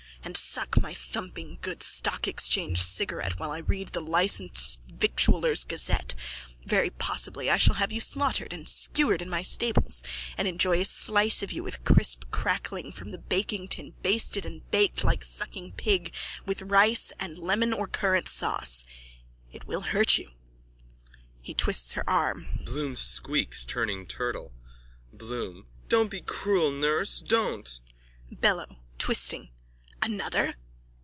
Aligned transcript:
_And 0.23 0.37
suck 0.37 0.79
my 0.79 0.93
thumping 0.93 1.57
good 1.63 1.81
Stock 1.81 2.27
Exchange 2.27 2.79
cigar 2.79 3.23
while 3.37 3.49
I 3.51 3.57
read 3.57 3.87
the 3.87 4.01
Licensed 4.01 4.79
Victualler's 4.85 5.63
Gazette. 5.63 6.13
Very 6.63 6.91
possibly 6.91 7.49
I 7.49 7.57
shall 7.57 7.73
have 7.75 7.91
you 7.91 7.99
slaughtered 7.99 8.53
and 8.53 8.69
skewered 8.69 9.23
in 9.23 9.29
my 9.31 9.41
stables 9.41 10.03
and 10.37 10.47
enjoy 10.47 10.79
a 10.79 10.85
slice 10.85 11.41
of 11.41 11.51
you 11.51 11.63
with 11.63 11.83
crisp 11.83 12.25
crackling 12.29 12.91
from 12.91 13.09
the 13.09 13.17
baking 13.17 13.69
tin 13.69 13.95
basted 14.03 14.45
and 14.45 14.69
baked 14.69 15.03
like 15.03 15.23
sucking 15.23 15.71
pig 15.71 16.13
with 16.45 16.61
rice 16.61 17.11
and 17.19 17.39
lemon 17.39 17.73
or 17.73 17.87
currant 17.87 18.27
sauce. 18.27 18.85
It 19.51 19.65
will 19.65 19.81
hurt 19.81 20.19
you. 20.19 20.29
(He 21.41 21.55
twists 21.55 21.93
her 21.93 22.07
arm. 22.07 22.59
Bloom 22.63 22.95
squeals, 22.95 23.65
turning 23.65 24.05
turtle.) 24.05 24.53
BLOOM: 25.11 25.65
Don't 25.89 26.11
be 26.11 26.21
cruel, 26.21 26.69
nurse! 26.69 27.21
Don't! 27.21 27.81
BELLO: 28.29 28.77
(Twisting.) 28.99 29.49
Another! 30.03 30.55